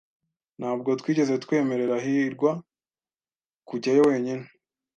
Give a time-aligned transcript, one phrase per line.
[0.59, 2.51] Ntabwo twigeze twemerera hirwa
[3.67, 4.45] kujyayo wenyine.